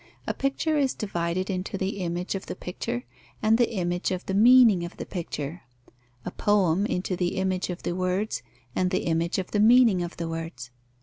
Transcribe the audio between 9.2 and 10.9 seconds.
of the meaning of the words.